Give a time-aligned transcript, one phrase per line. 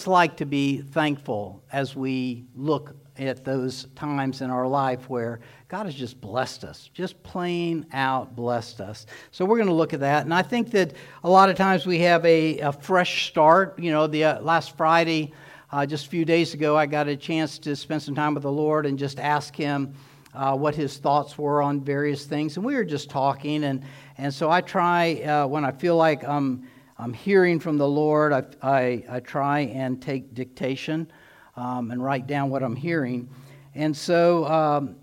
[0.00, 5.40] it's like to be thankful as we look at those times in our life where
[5.68, 9.04] God has just blessed us, just plain out blessed us.
[9.30, 10.24] So we're going to look at that.
[10.24, 13.78] And I think that a lot of times we have a, a fresh start.
[13.78, 15.34] You know, the uh, last Friday,
[15.70, 18.44] uh, just a few days ago, I got a chance to spend some time with
[18.44, 19.92] the Lord and just ask Him
[20.32, 22.56] uh, what His thoughts were on various things.
[22.56, 23.64] And we were just talking.
[23.64, 23.84] And,
[24.16, 26.66] and so I try, uh, when I feel like I'm,
[27.00, 31.10] I'm hearing from the Lord, I, I, I try and take dictation
[31.56, 33.30] um, and write down what I'm hearing.
[33.74, 34.96] And so um,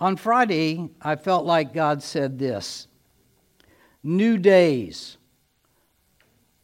[0.00, 2.88] on Friday, I felt like God said this
[4.02, 5.16] New days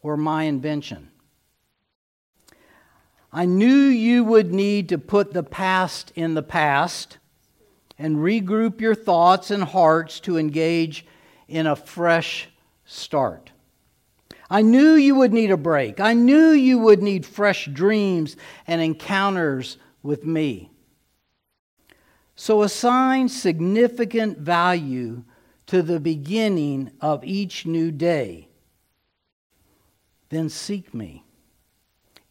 [0.03, 1.12] were my invention.
[3.33, 7.19] I knew you would need to put the past in the past
[7.97, 11.07] and regroup your thoughts and hearts to engage
[11.47, 12.48] in a fresh
[12.84, 13.50] start.
[14.51, 16.01] I knew you would need a break.
[16.01, 18.37] I knew you would need fresh dreams
[18.67, 20.71] and encounters with me.
[22.34, 25.23] So assign significant value
[25.67, 28.48] to the beginning of each new day.
[30.31, 31.23] Then seek me.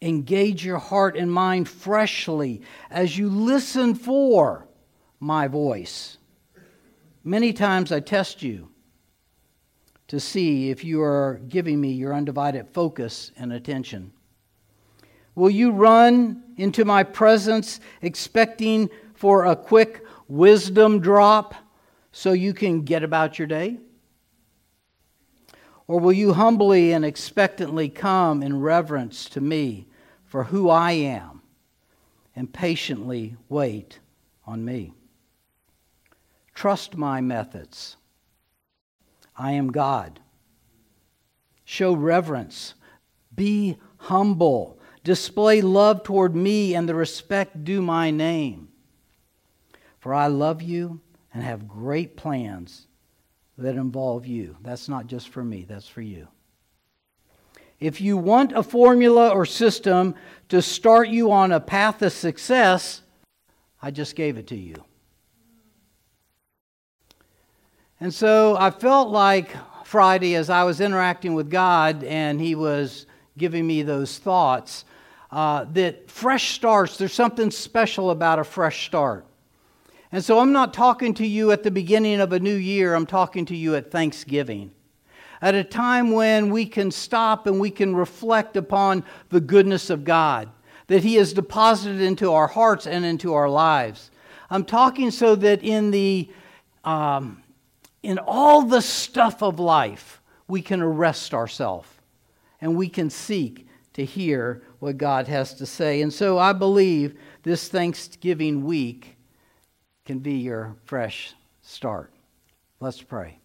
[0.01, 4.67] Engage your heart and mind freshly as you listen for
[5.19, 6.17] my voice.
[7.23, 8.68] Many times I test you
[10.09, 14.11] to see if you are giving me your undivided focus and attention.
[15.35, 21.55] Will you run into my presence expecting for a quick wisdom drop
[22.11, 23.79] so you can get about your day?
[25.87, 29.87] Or will you humbly and expectantly come in reverence to me
[30.25, 31.41] for who I am
[32.35, 33.99] and patiently wait
[34.45, 34.93] on me.
[36.53, 37.97] Trust my methods.
[39.39, 40.19] I am God.
[41.63, 42.73] Show reverence.
[43.33, 44.77] Be humble.
[45.05, 48.67] Display love toward me and the respect due my name.
[49.99, 50.99] For I love you
[51.33, 52.87] and have great plans
[53.57, 54.57] that involve you.
[54.61, 56.27] That's not just for me, that's for you.
[57.79, 60.15] If you want a formula or system
[60.49, 63.01] to start you on a path of success,
[63.81, 64.83] I just gave it to you.
[67.99, 73.05] And so I felt like Friday, as I was interacting with God and He was
[73.37, 74.85] giving me those thoughts,
[75.31, 79.25] uh, that fresh starts, there's something special about a fresh start.
[80.11, 83.05] And so I'm not talking to you at the beginning of a new year, I'm
[83.05, 84.71] talking to you at Thanksgiving
[85.41, 90.03] at a time when we can stop and we can reflect upon the goodness of
[90.03, 90.49] God
[90.87, 94.11] that He has deposited into our hearts and into our lives.
[94.49, 96.29] I'm talking so that in the
[96.83, 97.43] um,
[98.03, 101.87] in all the stuff of life, we can arrest ourselves
[102.61, 106.01] and we can seek to hear what God has to say.
[106.01, 109.17] And so I believe this Thanksgiving week
[110.05, 112.11] can be your fresh start.
[112.79, 113.39] Let's pray.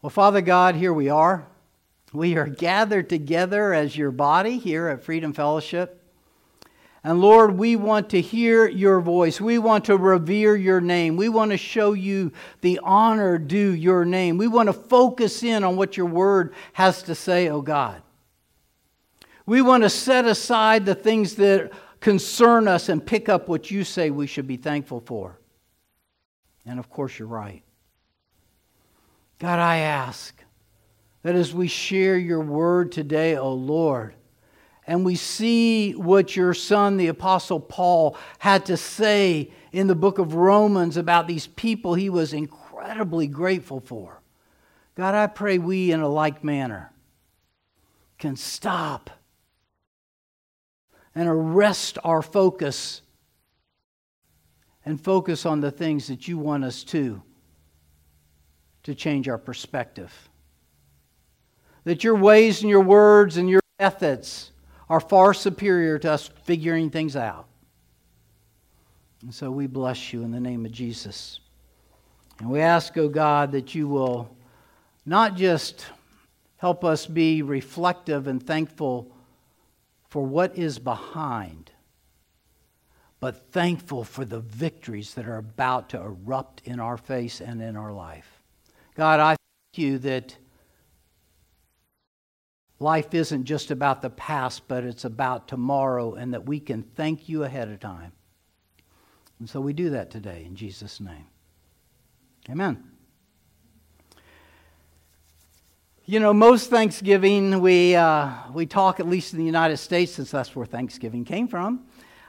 [0.00, 1.46] Well, Father God, here we are.
[2.12, 6.02] We are gathered together as your body here at Freedom Fellowship.
[7.06, 9.40] And Lord, we want to hear your voice.
[9.40, 11.16] We want to revere your name.
[11.16, 14.38] We want to show you the honor due your name.
[14.38, 18.02] We want to focus in on what your word has to say, oh God.
[19.46, 23.84] We want to set aside the things that concern us and pick up what you
[23.84, 25.38] say we should be thankful for.
[26.64, 27.62] And of course, you're right.
[29.38, 30.42] God, I ask
[31.22, 34.15] that as we share your word today, O oh Lord,
[34.86, 40.18] and we see what your son, the Apostle Paul, had to say in the book
[40.18, 44.20] of Romans about these people he was incredibly grateful for.
[44.94, 46.92] God, I pray we, in a like manner,
[48.18, 49.10] can stop
[51.14, 53.02] and arrest our focus
[54.84, 57.22] and focus on the things that you want us to
[58.84, 60.30] to change our perspective.
[61.82, 64.52] That your ways and your words and your methods
[64.88, 67.46] are far superior to us figuring things out.
[69.22, 71.40] And so we bless you in the name of Jesus.
[72.38, 74.36] And we ask, O oh God, that you will
[75.04, 75.86] not just
[76.58, 79.10] help us be reflective and thankful
[80.08, 81.72] for what is behind,
[83.20, 87.76] but thankful for the victories that are about to erupt in our face and in
[87.76, 88.42] our life.
[88.94, 90.36] God, I thank you that
[92.78, 97.28] life isn't just about the past, but it's about tomorrow, and that we can thank
[97.28, 98.12] you ahead of time.
[99.38, 101.26] And so we do that today in Jesus' name.
[102.48, 102.82] Amen.
[106.08, 110.30] You know, most Thanksgiving, we, uh, we talk, at least in the United States, since
[110.30, 111.84] that's where Thanksgiving came from,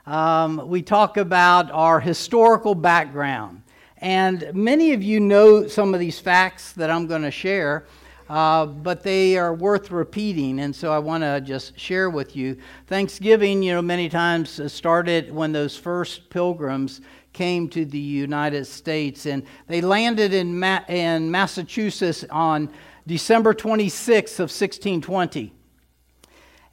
[0.08, 3.62] um, we talk about our historical background.
[4.00, 7.86] And many of you know some of these facts that I'm going to share,
[8.30, 10.60] uh, but they are worth repeating.
[10.60, 12.58] And so I want to just share with you.
[12.88, 17.02] Thanksgiving, you know, many times started when those first pilgrims
[17.34, 19.26] came to the United States.
[19.26, 22.72] And they landed in, Ma- in Massachusetts on
[23.06, 25.54] December 26th of 1620.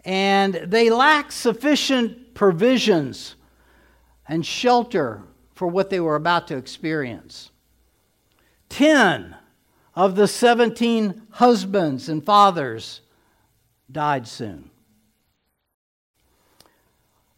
[0.05, 3.37] And they lacked sufficient provisions
[4.29, 5.23] and shelter
[5.55, 7.51] for what they were about to experience.
[8.69, 9.37] Ten
[9.97, 13.01] of the 17 husbands and fathers
[13.91, 14.71] died soon.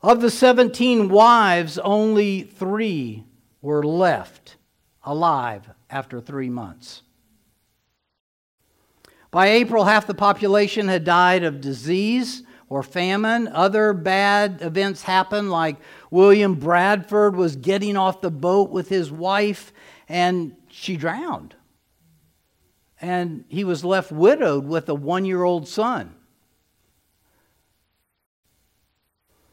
[0.03, 3.25] Of the 17 wives, only three
[3.61, 4.57] were left
[5.03, 7.03] alive after three months.
[9.31, 13.49] By April, half the population had died of disease or famine.
[13.49, 15.77] Other bad events happened, like
[16.11, 19.73] William Bradford was getting off the boat with his wife
[20.09, 21.56] and she drowned.
[23.01, 26.15] And he was left widowed with a one year old son.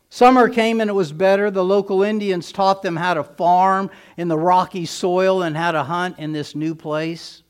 [0.10, 1.50] Summer came and it was better.
[1.50, 5.84] The local Indians taught them how to farm in the rocky soil and how to
[5.84, 7.42] hunt in this new place.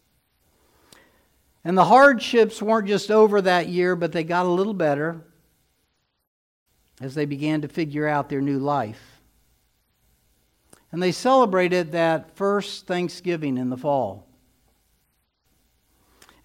[1.65, 5.21] And the hardships weren't just over that year, but they got a little better
[7.01, 9.21] as they began to figure out their new life.
[10.91, 14.22] And they celebrated that first Thanksgiving in the fall.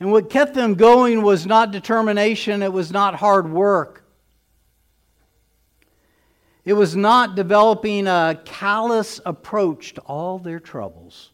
[0.01, 4.05] And what kept them going was not determination, it was not hard work.
[6.65, 11.31] It was not developing a callous approach to all their troubles.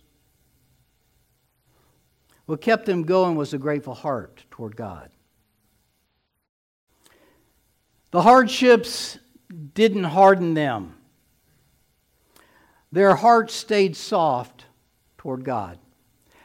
[2.47, 5.11] What kept them going was a grateful heart toward God.
[8.13, 9.19] The hardships
[9.75, 10.95] didn't harden them,
[12.93, 14.67] their hearts stayed soft
[15.19, 15.79] toward God.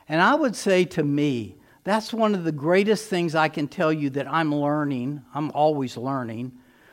[0.08, 1.59] And I would say to me,
[1.90, 5.24] that's one of the greatest things I can tell you that I'm learning.
[5.34, 6.52] I'm always learning.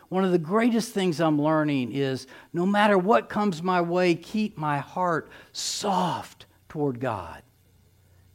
[0.08, 4.56] One of the greatest things I'm learning is no matter what comes my way, keep
[4.56, 7.42] my heart soft toward God.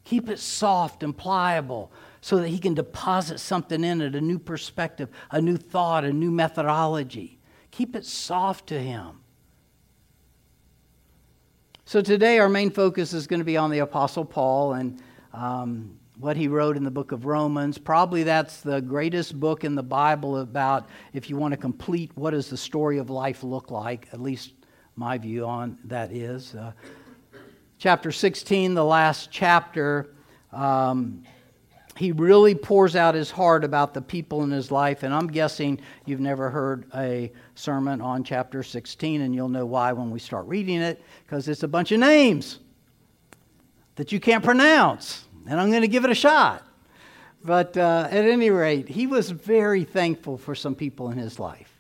[0.04, 1.92] Keep it soft and pliable
[2.22, 6.14] so that he can deposit something in it a new perspective, a new thought, a
[6.14, 7.40] new methodology.
[7.72, 9.22] Keep it soft to him.
[11.86, 15.02] So today, our main focus is going to be on the Apostle Paul and
[15.34, 17.80] um, what he wrote in the book of Romans.
[17.80, 22.32] Probably that's the greatest book in the Bible about if you want to complete what
[22.32, 24.54] does the story of life look like, at least
[24.96, 26.54] my view on that is.
[26.54, 26.74] Uh,
[27.80, 30.14] chapter 16, the last chapter,
[30.52, 31.24] um,
[31.98, 35.02] he really pours out his heart about the people in his life.
[35.02, 39.92] And I'm guessing you've never heard a sermon on chapter 16, and you'll know why
[39.94, 42.60] when we start reading it, because it's a bunch of names
[43.96, 45.26] that you can't pronounce.
[45.48, 46.66] And I'm going to give it a shot.
[47.44, 51.80] But uh, at any rate, he was very thankful for some people in his life.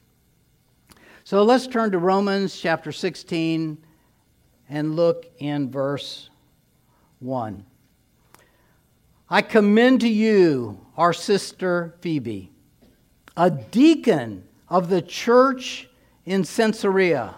[1.24, 3.78] So let's turn to Romans chapter 16
[4.70, 6.30] and look in verse
[7.20, 7.66] 1.
[9.30, 12.52] I commend to you our sister Phoebe,
[13.38, 15.88] a deacon of the church
[16.26, 17.36] in Cenchrea.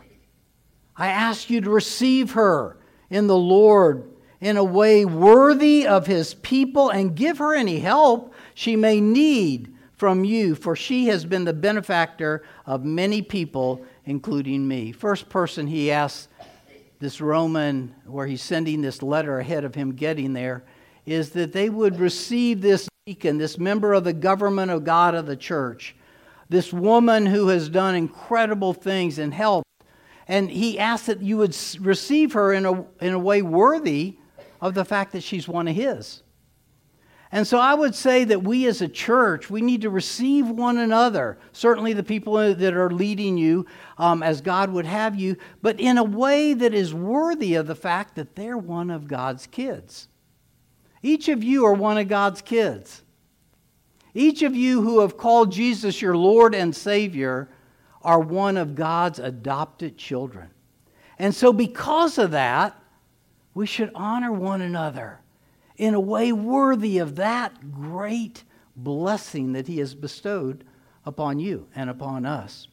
[0.96, 2.78] I ask you to receive her
[3.10, 4.13] in the Lord
[4.44, 9.74] in a way worthy of his people and give her any help she may need
[9.96, 14.92] from you, for she has been the benefactor of many people, including me.
[14.92, 16.28] First person he asks
[17.00, 20.66] this Roman, where he's sending this letter ahead of him getting there,
[21.06, 25.26] is that they would receive this deacon, this member of the government of God of
[25.26, 25.96] the church,
[26.50, 29.70] this woman who has done incredible things and helped.
[30.28, 34.18] And he asked that you would receive her in a, in a way worthy
[34.64, 36.24] of the fact that she's one of his.
[37.34, 40.78] And so I would say that we as a church, we need to receive one
[40.78, 43.66] another, certainly the people that are leading you
[43.98, 47.76] um, as God would have you, but in a way that is worthy of the
[47.76, 50.08] fact that they're one of God's kids.
[51.02, 53.02] Each of you are one of God's kids.
[54.14, 57.50] Each of you who have called Jesus your Lord and Savior
[58.02, 60.52] are one of God's adopted children.
[61.20, 62.80] And so, because of that,
[63.54, 65.20] we should honor one another
[65.78, 68.44] in a way worthy of that great
[68.76, 70.64] blessing that He has bestowed
[71.06, 72.68] upon you and upon us.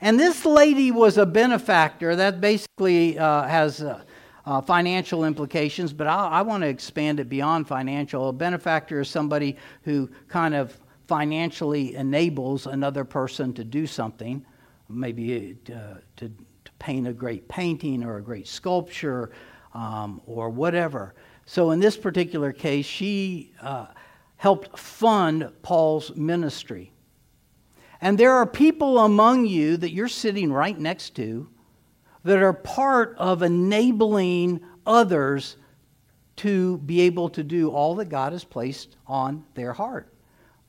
[0.00, 2.16] And this lady was a benefactor.
[2.16, 4.02] That basically uh, has uh,
[4.46, 8.30] uh, financial implications, but I, I want to expand it beyond financial.
[8.30, 10.76] A benefactor is somebody who kind of
[11.06, 14.44] financially enables another person to do something,
[14.88, 19.30] maybe uh, to, to paint a great painting or a great sculpture
[19.74, 21.14] um, or whatever.
[21.46, 23.86] So in this particular case, she uh,
[24.36, 26.92] helped fund Paul's ministry.
[28.00, 31.48] And there are people among you that you're sitting right next to
[32.24, 35.56] that are part of enabling others
[36.36, 40.12] to be able to do all that God has placed on their heart.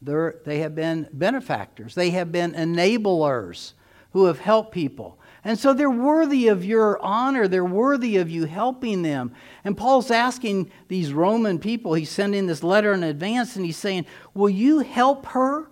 [0.01, 3.73] They're, they have been benefactors, they have been enablers
[4.11, 5.17] who have helped people.
[5.43, 7.47] And so they're worthy of your honor.
[7.47, 9.33] They're worthy of you helping them.
[9.63, 14.05] And Paul's asking these Roman people, he's sending this letter in advance, and he's saying,
[14.35, 15.71] Will you help her?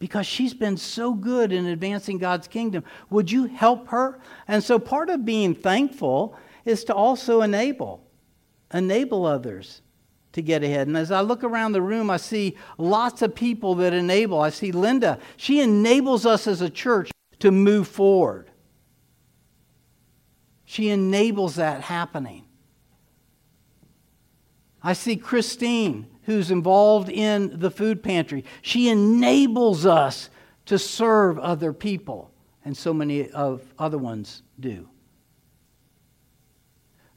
[0.00, 2.84] Because she's been so good in advancing God's kingdom.
[3.10, 4.20] Would you help her?
[4.46, 8.04] And so part of being thankful is to also enable,
[8.72, 9.82] enable others
[10.32, 10.86] to get ahead.
[10.86, 14.40] And as I look around the room, I see lots of people that enable.
[14.40, 15.18] I see Linda.
[15.36, 17.10] She enables us as a church
[17.40, 18.50] to move forward.
[20.64, 22.44] She enables that happening.
[24.82, 28.44] I see Christine, who's involved in the food pantry.
[28.62, 30.30] She enables us
[30.66, 32.30] to serve other people,
[32.64, 34.88] and so many of other ones do.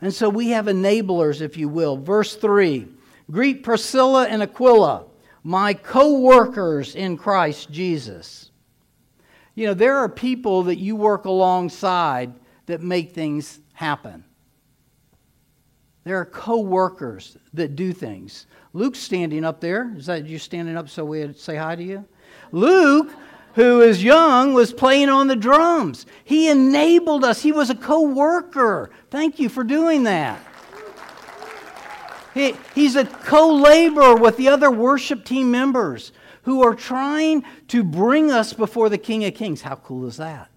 [0.01, 1.97] And so we have enablers, if you will.
[1.97, 2.87] Verse 3
[3.29, 5.05] Greet Priscilla and Aquila,
[5.43, 8.50] my co workers in Christ Jesus.
[9.55, 12.33] You know, there are people that you work alongside
[12.67, 14.23] that make things happen.
[16.03, 18.47] There are co workers that do things.
[18.73, 19.93] Luke's standing up there.
[19.97, 22.05] Is that you standing up so we'd say hi to you?
[22.51, 23.13] Luke,
[23.55, 26.05] who is young, was playing on the drums.
[26.23, 28.89] He enabled us, he was a co worker.
[29.09, 30.41] Thank you for doing that.
[32.33, 37.83] He, he's a co laborer with the other worship team members who are trying to
[37.83, 39.61] bring us before the King of Kings.
[39.61, 40.49] How cool is that?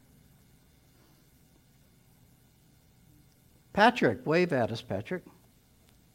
[3.73, 5.25] Patrick, wave at us, Patrick.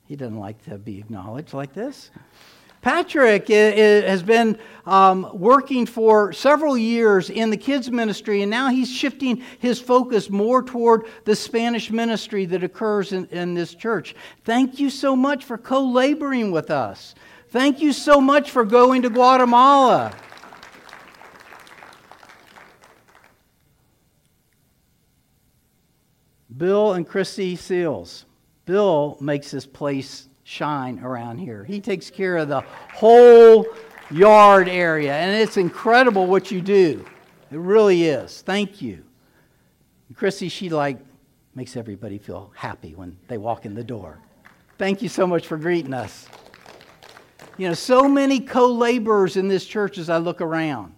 [0.05, 2.09] He doesn't like to be acknowledged like this.
[2.81, 8.89] Patrick has been um, working for several years in the kids' ministry, and now he's
[8.89, 14.15] shifting his focus more toward the Spanish ministry that occurs in, in this church.
[14.45, 17.15] Thank you so much for co laboring with us.
[17.51, 20.13] Thank you so much for going to Guatemala.
[26.55, 28.25] Bill and Christy Seals.
[28.65, 31.63] Bill makes this place shine around here.
[31.63, 32.61] He takes care of the
[32.93, 33.65] whole
[34.11, 37.03] yard area, and it's incredible what you do.
[37.51, 38.41] It really is.
[38.41, 39.03] Thank you.
[40.07, 40.99] And Christy, she like
[41.55, 44.19] makes everybody feel happy when they walk in the door.
[44.77, 46.27] Thank you so much for greeting us.
[47.59, 50.95] You know, so many co laborers in this church as I look around.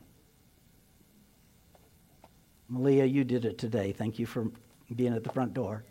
[2.70, 3.94] Malia, you did it today.
[3.94, 4.52] Thank you for
[4.96, 5.84] being at the front door.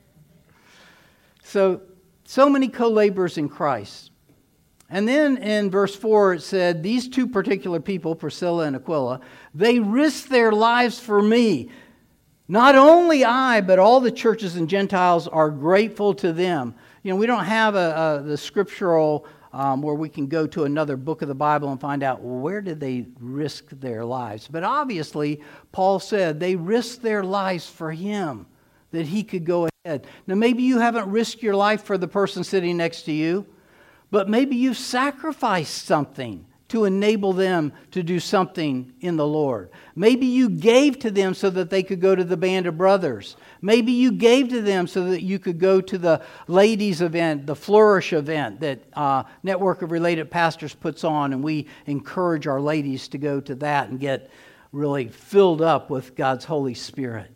[1.42, 1.82] So,
[2.24, 4.12] so many co laborers in Christ.
[4.88, 9.22] And then in verse 4, it said, These two particular people, Priscilla and Aquila,
[9.52, 11.68] they risked their lives for me.
[12.46, 16.76] Not only I, but all the churches and Gentiles are grateful to them.
[17.02, 20.64] You know, we don't have a, a the scriptural um, where we can go to
[20.64, 24.48] another book of the Bible and find out where did they risk their lives.
[24.48, 25.40] But obviously,
[25.72, 28.46] Paul said they risked their lives for him,
[28.92, 30.06] that he could go ahead.
[30.26, 33.46] Now, maybe you haven't risked your life for the person sitting next to you,
[34.10, 39.70] but maybe you've sacrificed something to enable them to do something in the Lord.
[39.96, 43.36] Maybe you gave to them so that they could go to the band of brothers.
[43.62, 47.56] Maybe you gave to them so that you could go to the ladies' event, the
[47.56, 53.08] Flourish event that uh, Network of Related Pastors puts on, and we encourage our ladies
[53.08, 54.30] to go to that and get
[54.72, 57.30] really filled up with God's Holy Spirit.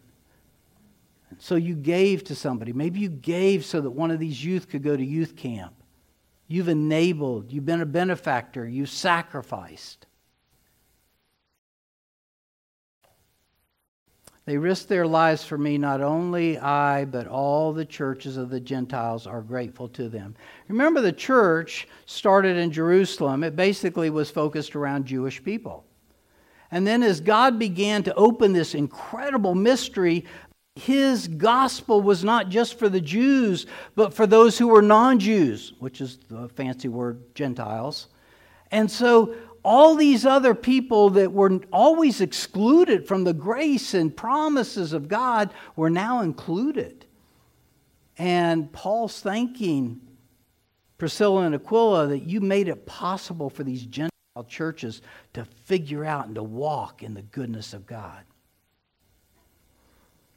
[1.38, 2.72] So you gave to somebody.
[2.72, 5.74] Maybe you gave so that one of these youth could go to youth camp.
[6.46, 10.03] You've enabled, you've been a benefactor, you've sacrificed.
[14.46, 15.78] They risked their lives for me.
[15.78, 20.34] Not only I, but all the churches of the Gentiles are grateful to them.
[20.68, 23.42] Remember, the church started in Jerusalem.
[23.42, 25.84] It basically was focused around Jewish people.
[26.70, 30.24] And then, as God began to open this incredible mystery
[30.76, 35.72] his gospel was not just for the Jews, but for those who were non Jews,
[35.78, 38.08] which is the fancy word Gentiles.
[38.72, 44.92] And so all these other people that were always excluded from the grace and promises
[44.92, 47.06] of God were now included.
[48.18, 50.00] And Paul's thanking
[50.98, 54.10] Priscilla and Aquila that you made it possible for these Gentile
[54.46, 55.02] churches
[55.32, 58.22] to figure out and to walk in the goodness of God.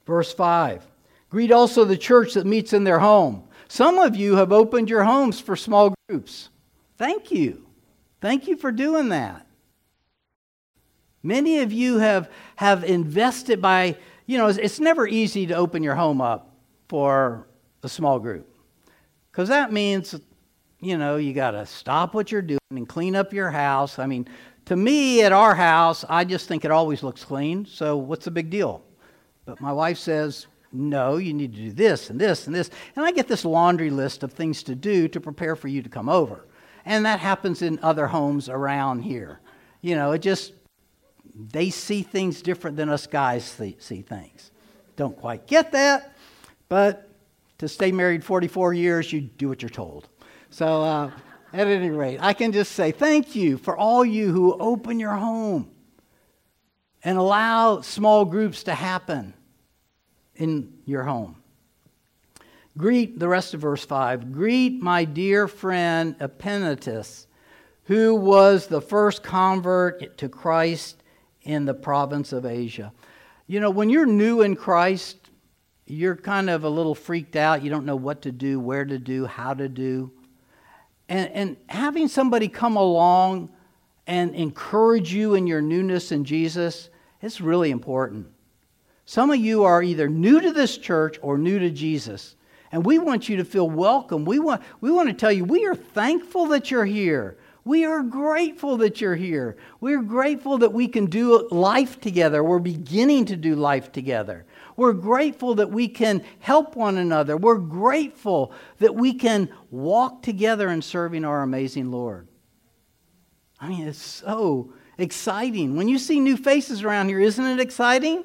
[0.06, 0.88] Verse 5
[1.30, 3.44] Greet also the church that meets in their home.
[3.68, 6.50] Some of you have opened your homes for small groups.
[6.98, 7.67] Thank you.
[8.22, 9.46] Thank you for doing that.
[11.24, 15.84] Many of you have, have invested by, you know, it's, it's never easy to open
[15.84, 16.56] your home up
[16.88, 17.48] for
[17.84, 18.48] a small group.
[19.32, 20.16] Because that means,
[20.80, 24.00] you know, you got to stop what you're doing and clean up your house.
[24.00, 24.28] I mean,
[24.66, 27.66] to me, at our house, I just think it always looks clean.
[27.66, 28.84] So what's the big deal?
[29.46, 32.70] But my wife says, no, you need to do this and this and this.
[32.96, 35.90] And I get this laundry list of things to do to prepare for you to
[35.90, 36.46] come over.
[36.88, 39.42] And that happens in other homes around here.
[39.82, 40.54] You know, it just,
[41.36, 44.52] they see things different than us guys see, see things.
[44.96, 46.16] Don't quite get that,
[46.70, 47.10] but
[47.58, 50.08] to stay married 44 years, you do what you're told.
[50.50, 51.12] So, uh,
[51.52, 55.16] at any rate, I can just say thank you for all you who open your
[55.16, 55.70] home
[57.04, 59.34] and allow small groups to happen
[60.36, 61.36] in your home.
[62.78, 64.32] Greet the rest of verse 5.
[64.32, 67.26] Greet my dear friend Epaenetus,
[67.86, 71.02] who was the first convert to Christ
[71.42, 72.94] in the province of Asia.
[73.48, 75.18] You know, when you're new in Christ,
[75.88, 77.64] you're kind of a little freaked out.
[77.64, 80.12] You don't know what to do, where to do, how to do.
[81.10, 83.50] And, and having somebody come along
[84.06, 86.90] and encourage you in your newness in Jesus
[87.22, 88.28] is really important.
[89.06, 92.36] Some of you are either new to this church or new to Jesus.
[92.72, 94.26] And we want you to feel welcome.
[94.26, 97.38] We want, we want to tell you we are thankful that you're here.
[97.64, 99.58] We are grateful that you're here.
[99.82, 102.42] We're grateful that we can do life together.
[102.42, 104.46] We're beginning to do life together.
[104.78, 107.36] We're grateful that we can help one another.
[107.36, 112.30] We're grateful that we can walk together in serving our amazing Lord.
[113.60, 115.76] I mean, it's so exciting.
[115.76, 118.24] When you see new faces around here, isn't it exciting?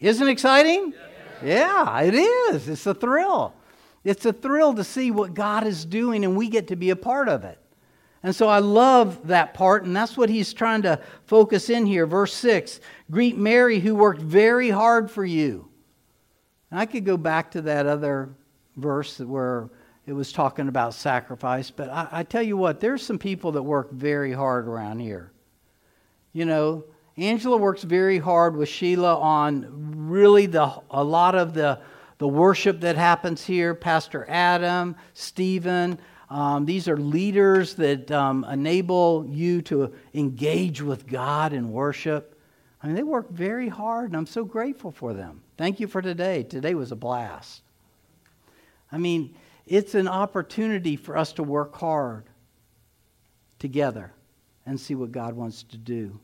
[0.00, 0.92] Isn't it exciting?
[0.92, 1.13] Yeah,
[2.02, 2.68] it is.
[2.68, 3.54] It's a thrill.
[4.04, 6.96] It's a thrill to see what God is doing, and we get to be a
[6.96, 7.58] part of it.
[8.22, 12.06] And so I love that part, and that's what he's trying to focus in here.
[12.06, 15.68] Verse 6 Greet Mary, who worked very hard for you.
[16.70, 18.30] And I could go back to that other
[18.76, 19.68] verse where
[20.06, 23.62] it was talking about sacrifice, but I, I tell you what, there's some people that
[23.62, 25.32] work very hard around here.
[26.32, 26.84] You know,
[27.16, 31.80] Angela works very hard with Sheila on really the, a lot of the,
[32.18, 33.74] the worship that happens here.
[33.74, 35.98] Pastor Adam, Stephen,
[36.28, 42.36] um, these are leaders that um, enable you to engage with God in worship.
[42.82, 45.42] I mean, they work very hard, and I'm so grateful for them.
[45.56, 46.42] Thank you for today.
[46.42, 47.62] Today was a blast.
[48.90, 52.24] I mean, it's an opportunity for us to work hard
[53.58, 54.12] together
[54.66, 56.18] and see what God wants to do.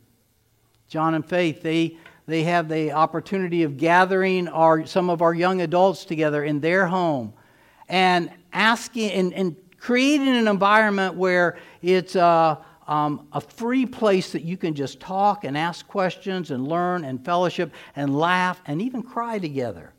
[0.90, 5.60] John and Faith, they, they have the opportunity of gathering our, some of our young
[5.60, 7.32] adults together in their home
[7.88, 14.42] and asking and, and creating an environment where it's a, um, a free place that
[14.42, 19.00] you can just talk and ask questions and learn and fellowship and laugh and even
[19.00, 19.92] cry together.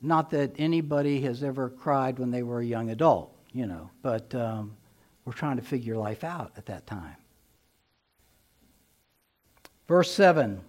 [0.00, 4.32] Not that anybody has ever cried when they were a young adult, you know, but
[4.32, 4.76] um,
[5.24, 7.16] we're trying to figure life out at that time.
[9.90, 10.60] Verse 7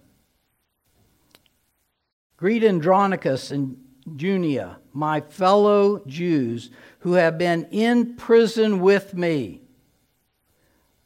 [2.36, 3.76] Greet Andronicus and
[4.16, 9.60] Junia, my fellow Jews who have been in prison with me.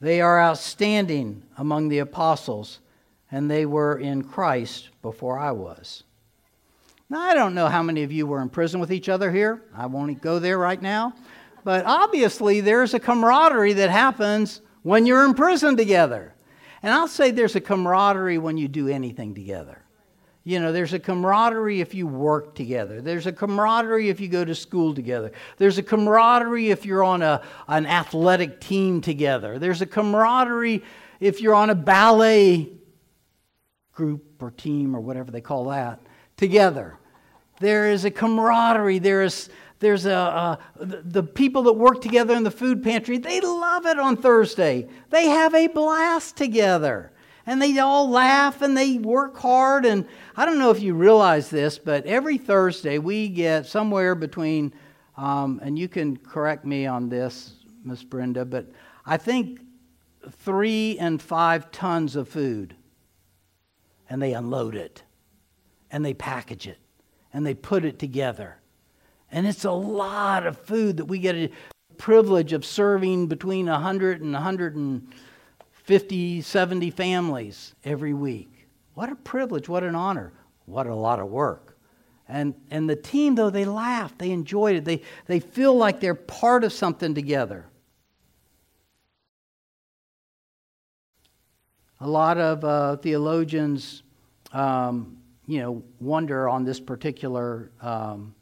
[0.01, 2.81] They are outstanding among the apostles,
[3.31, 6.03] and they were in Christ before I was.
[7.11, 9.63] Now, I don't know how many of you were in prison with each other here.
[9.77, 11.13] I won't go there right now.
[11.65, 16.33] But obviously, there's a camaraderie that happens when you're in prison together.
[16.87, 19.83] And I'll say there's a camaraderie when you do anything together.
[20.45, 23.01] You know, there's a camaraderie if you work together.
[23.01, 25.33] There's a camaraderie if you go to school together.
[25.57, 29.59] There's a camaraderie if you're on a, an athletic team together.
[29.59, 30.85] There's a camaraderie
[31.19, 32.71] if you're on a ballet
[33.91, 35.99] group or team or whatever they call that
[36.37, 36.97] together.
[37.59, 39.01] There is a camaraderie.
[39.01, 43.41] There is there's a, a, the people that work together in the food pantry, they
[43.41, 44.89] love it on Thursday.
[45.11, 47.13] They have a blast together.
[47.45, 49.85] And they all laugh and they work hard.
[49.85, 54.73] And I don't know if you realize this, but every Thursday we get somewhere between,
[55.17, 58.67] um, and you can correct me on this, Miss Brenda, but
[59.05, 59.61] I think
[60.29, 62.75] three and five tons of food.
[64.09, 65.03] And they unload it
[65.91, 66.79] and they package it
[67.33, 68.59] and they put it together.
[69.31, 71.51] And it's a lot of food that we get a
[71.99, 78.67] privilege of serving between 100 and 150, 70 families every week.
[78.95, 80.33] What a privilege, what an honor,
[80.65, 81.77] what a lot of work.
[82.29, 86.15] And, and the team, though, they laughed, they enjoyed it, they, they feel like they're
[86.15, 87.67] part of something together.
[92.01, 94.03] A lot of uh, theologians,
[94.53, 98.35] um, you know, wonder on this particular um,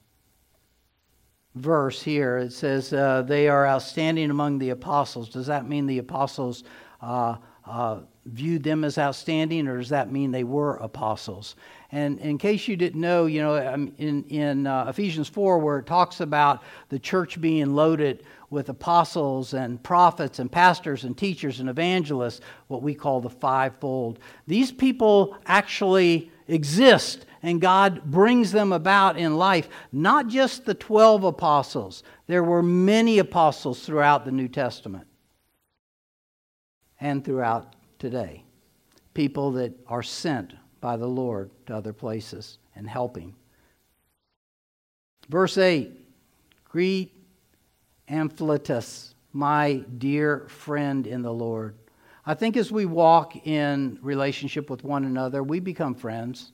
[1.54, 2.38] verse here.
[2.38, 5.28] It says, uh, They are outstanding among the apostles.
[5.28, 6.64] Does that mean the apostles
[7.00, 7.36] uh,
[7.66, 11.56] uh, viewed them as outstanding, or does that mean they were apostles?
[11.92, 15.78] And in case you didn't know, you know, um, in, in uh, Ephesians 4, where
[15.78, 21.60] it talks about the church being loaded with apostles and prophets and pastors and teachers
[21.60, 28.72] and evangelists, what we call the fivefold, these people actually exist and God brings them
[28.72, 29.68] about in life.
[29.92, 35.06] Not just the 12 apostles, there were many apostles throughout the New Testament
[36.98, 38.44] and throughout today.
[39.12, 43.34] People that are sent by the Lord to other places and helping.
[45.28, 45.92] Verse 8
[46.64, 47.12] Greet
[48.08, 51.76] Ampliatus, my dear friend in the Lord.
[52.24, 56.52] I think as we walk in relationship with one another, we become friends.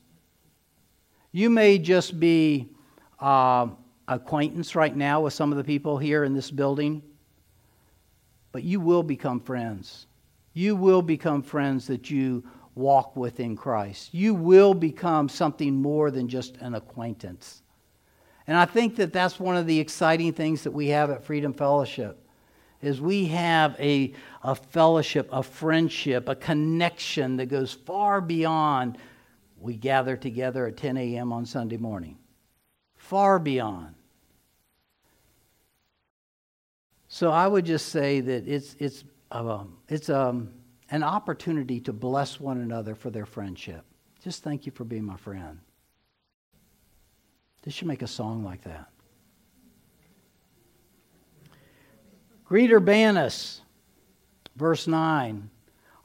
[1.33, 2.71] You may just be
[3.21, 3.69] uh,
[4.09, 7.03] acquaintance right now with some of the people here in this building,
[8.53, 10.07] but you will become friends.
[10.53, 12.43] You will become friends that you
[12.75, 14.13] walk with in Christ.
[14.13, 17.63] You will become something more than just an acquaintance.
[18.47, 21.53] And I think that that's one of the exciting things that we have at Freedom
[21.53, 22.27] Fellowship
[22.83, 24.13] is we have a,
[24.43, 28.99] a fellowship, a friendship, a connection that goes far beyond
[29.61, 31.33] we gather together at 10 a.m.
[31.33, 32.17] on Sunday morning.
[32.97, 33.95] Far beyond.
[37.09, 40.51] So I would just say that it's, it's, um, it's um,
[40.91, 43.85] an opportunity to bless one another for their friendship.
[44.23, 45.59] Just thank you for being my friend.
[47.63, 48.89] They should make a song like that.
[52.45, 53.61] Greet Urbanus,
[54.57, 55.51] verse 9,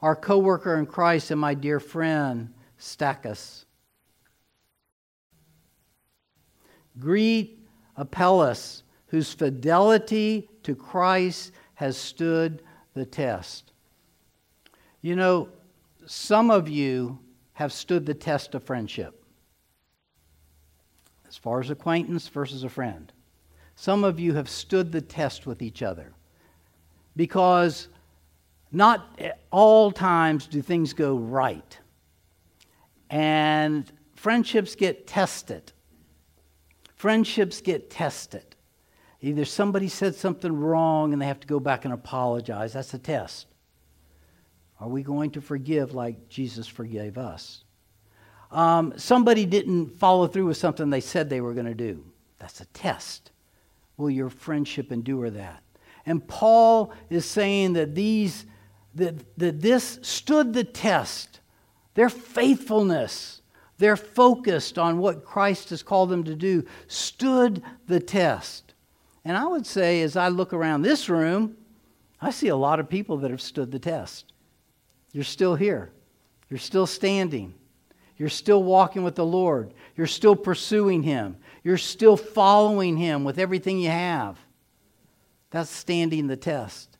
[0.01, 2.53] our co worker in Christ and my dear friend
[2.85, 3.65] Stachys.
[6.99, 7.59] Greet
[7.97, 12.61] Apelles, whose fidelity to Christ has stood
[12.93, 13.71] the test.
[15.01, 15.49] You know,
[16.05, 17.17] some of you
[17.53, 19.25] have stood the test of friendship,
[21.27, 23.11] as far as acquaintance versus a friend.
[23.75, 26.13] Some of you have stood the test with each other
[27.15, 27.87] because
[28.71, 31.79] not at all times do things go right
[33.15, 35.71] and friendships get tested.
[36.97, 38.43] Friendships get tested.
[39.21, 42.73] Either somebody said something wrong and they have to go back and apologize.
[42.73, 43.47] That's a test.
[44.81, 47.63] Are we going to forgive like Jesus forgave us?
[48.51, 52.03] Um, somebody didn't follow through with something they said they were going to do.
[52.37, 53.31] That's a test.
[53.95, 55.63] Will your friendship endure that?
[56.05, 58.45] And Paul is saying that these
[58.95, 61.39] that, that this stood the test
[61.95, 63.41] their faithfulness,
[63.77, 68.73] their focused on what Christ has called them to do, stood the test.
[69.25, 71.57] And I would say, as I look around this room,
[72.21, 74.31] I see a lot of people that have stood the test.
[75.11, 75.91] You're still here,
[76.49, 77.53] you're still standing,
[78.17, 83.39] you're still walking with the Lord, you're still pursuing Him, you're still following Him with
[83.39, 84.37] everything you have.
[85.51, 86.94] That's standing the test.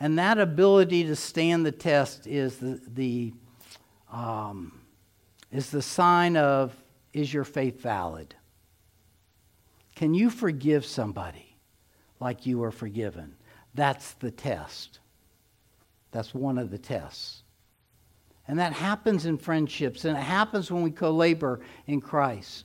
[0.00, 3.34] And that ability to stand the test is the, the,
[4.10, 4.80] um,
[5.52, 6.74] is the sign of
[7.12, 8.34] is your faith valid?
[9.94, 11.56] Can you forgive somebody
[12.18, 13.36] like you were forgiven?
[13.74, 15.00] That's the test.
[16.12, 17.42] That's one of the tests.
[18.48, 22.64] And that happens in friendships, and it happens when we co labor in Christ.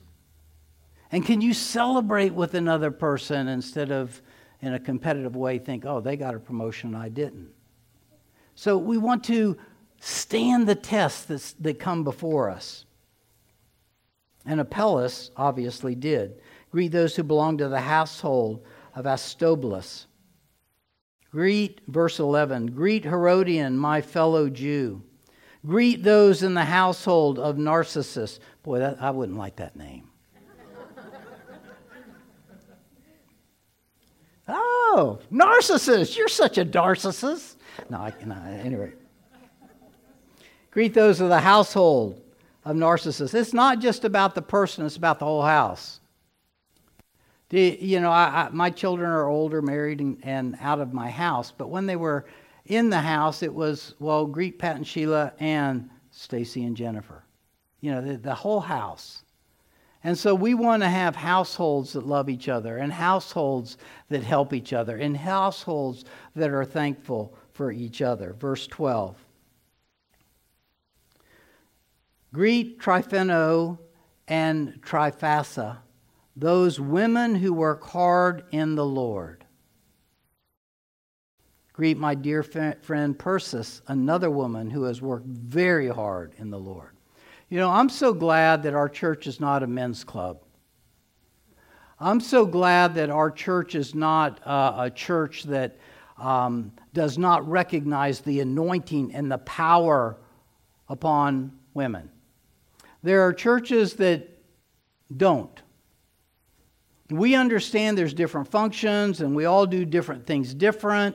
[1.12, 4.20] And can you celebrate with another person instead of
[4.66, 7.50] in a competitive way think, oh, they got a promotion, and I didn't.
[8.56, 9.56] So we want to
[10.00, 12.84] stand the tests that come before us.
[14.44, 16.40] And Apelles obviously did.
[16.72, 18.64] Greet those who belong to the household
[18.96, 20.06] of Aristobulus.
[21.30, 25.02] Greet, verse 11, greet Herodion, my fellow Jew.
[25.64, 28.40] Greet those in the household of Narcissus.
[28.64, 30.10] Boy, that, I wouldn't like that name.
[34.96, 36.16] Oh, narcissist.
[36.16, 37.56] You're such a narcissist.
[37.90, 38.46] No, I cannot.
[38.46, 38.94] Anyway.
[40.70, 42.22] Greet those of the household
[42.64, 43.34] of narcissists.
[43.34, 46.00] It's not just about the person, it's about the whole house.
[47.50, 51.52] you know, I, I, my children are older, married, and, and out of my house,
[51.52, 52.24] but when they were
[52.64, 57.22] in the house, it was, well, greet Pat and Sheila and Stacy and Jennifer.
[57.82, 59.24] You know, the, the whole house.
[60.04, 63.76] And so we want to have households that love each other, and households
[64.08, 66.04] that help each other, and households
[66.34, 68.32] that are thankful for each other.
[68.38, 69.16] Verse 12.
[72.32, 73.78] Greet Tryphena
[74.28, 75.78] and Tryphosa,
[76.36, 79.44] those women who work hard in the Lord.
[81.72, 86.95] Greet my dear friend Persis, another woman who has worked very hard in the Lord.
[87.48, 90.42] You know, I'm so glad that our church is not a men's club.
[92.00, 95.78] I'm so glad that our church is not uh, a church that
[96.18, 100.18] um, does not recognize the anointing and the power
[100.88, 102.10] upon women.
[103.02, 104.28] There are churches that
[105.16, 105.62] don't.
[107.10, 111.14] We understand there's different functions and we all do different things different.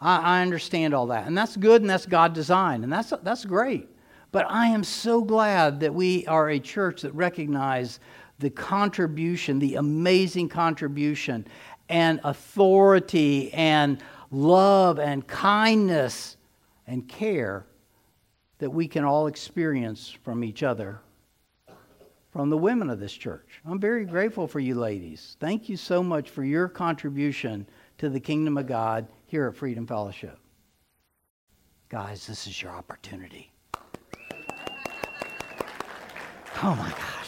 [0.00, 1.28] I, I understand all that.
[1.28, 2.82] And that's good and that's God designed.
[2.82, 3.88] And that's, that's great.
[4.32, 7.98] But I am so glad that we are a church that recognize
[8.38, 11.46] the contribution, the amazing contribution
[11.88, 16.36] and authority and love and kindness
[16.86, 17.66] and care
[18.58, 21.00] that we can all experience from each other,
[22.30, 23.60] from the women of this church.
[23.64, 25.36] I'm very grateful for you ladies.
[25.40, 27.66] Thank you so much for your contribution
[27.98, 30.38] to the kingdom of God here at Freedom Fellowship.
[31.88, 33.50] Guys, this is your opportunity.
[36.62, 37.20] Oh my gosh.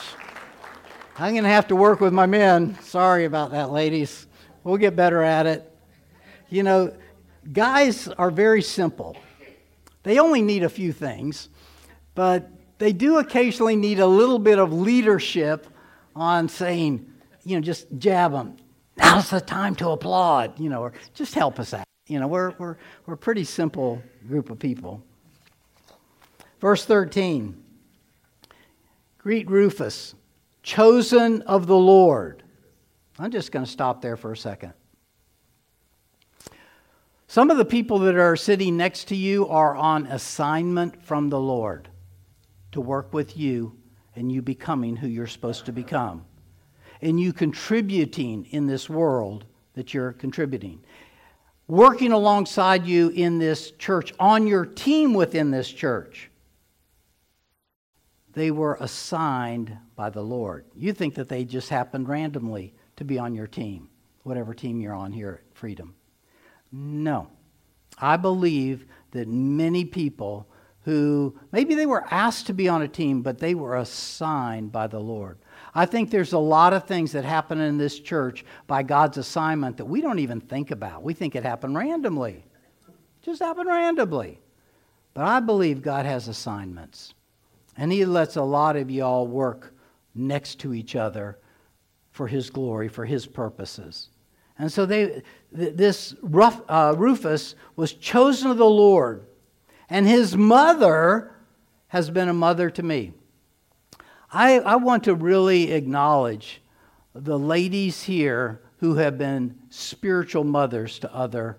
[1.19, 2.79] I'm going to have to work with my men.
[2.81, 4.27] Sorry about that, ladies.
[4.65, 5.71] We'll get better at it.
[6.49, 6.95] You know,
[7.53, 9.17] guys are very simple.
[10.03, 11.49] They only need a few things,
[12.15, 15.67] but they do occasionally need a little bit of leadership
[16.15, 17.11] on saying,
[17.45, 18.57] you know, just jab them.
[18.97, 21.87] Now's the time to applaud, you know, or just help us out.
[22.07, 25.03] You know, we're, we're, we're a pretty simple group of people.
[26.61, 27.63] Verse 13
[29.23, 30.17] Greet Rufus,
[30.65, 32.43] chosen of the Lord.
[33.21, 34.73] I'm just going to stop there for a second.
[37.29, 41.39] Some of the people that are sitting next to you are on assignment from the
[41.39, 41.89] Lord
[42.73, 43.77] to work with you
[44.17, 46.25] and you becoming who you're supposed to become.
[47.01, 50.81] And you contributing in this world that you're contributing.
[51.69, 56.29] Working alongside you in this church, on your team within this church
[58.33, 60.65] they were assigned by the Lord.
[60.75, 63.89] You think that they just happened randomly to be on your team,
[64.23, 65.95] whatever team you're on here at Freedom.
[66.71, 67.29] No.
[67.99, 70.49] I believe that many people
[70.85, 74.87] who maybe they were asked to be on a team, but they were assigned by
[74.87, 75.39] the Lord.
[75.75, 79.77] I think there's a lot of things that happen in this church by God's assignment
[79.77, 81.03] that we don't even think about.
[81.03, 82.45] We think it happened randomly.
[83.23, 84.41] Just happened randomly.
[85.15, 87.15] But I believe God has assignments.
[87.77, 89.75] And he lets a lot of y'all work
[90.15, 91.39] next to each other
[92.11, 94.11] for his glory, for his purposes.
[94.59, 99.27] And so they, this uh, Rufus was chosen of the Lord,
[99.89, 101.35] and his mother
[101.89, 103.13] has been a mother to me.
[104.31, 106.63] I, I want to really acknowledge
[107.15, 111.59] the ladies here who have been spiritual mothers to other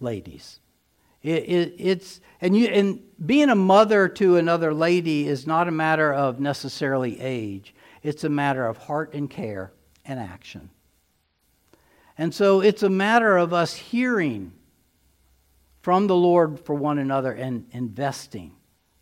[0.00, 0.60] ladies.
[1.26, 5.72] It, it, it's, and, you, and being a mother to another lady is not a
[5.72, 9.72] matter of necessarily age, it's a matter of heart and care
[10.04, 10.70] and action.
[12.16, 14.52] And so it's a matter of us hearing
[15.82, 18.54] from the Lord for one another and investing,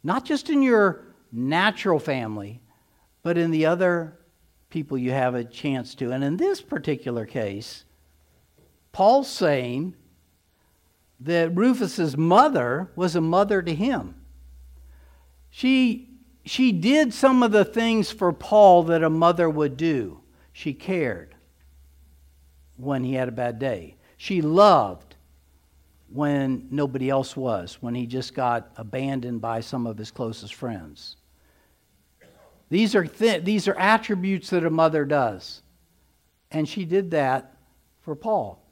[0.03, 2.63] not just in your natural family,
[3.23, 4.19] but in the other
[4.71, 6.11] people you have a chance to.
[6.11, 7.85] And in this particular case,
[8.93, 9.95] Paul's saying
[11.25, 14.15] that Rufus's mother was a mother to him.
[15.49, 16.11] She,
[16.45, 20.21] she did some of the things for Paul that a mother would do.
[20.53, 21.35] She cared
[22.77, 23.97] when he had a bad day.
[24.19, 25.17] She loved
[26.13, 31.17] when nobody else was, when he just got abandoned by some of his closest friends.
[32.69, 35.63] These are, th- these are attributes that a mother does.
[36.51, 37.57] And she did that
[38.03, 38.64] for Paul.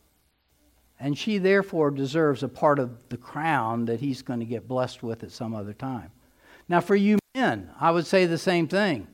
[1.02, 5.02] And she therefore deserves a part of the crown that he's going to get blessed
[5.02, 6.12] with at some other time.
[6.68, 9.08] Now, for you men, I would say the same thing.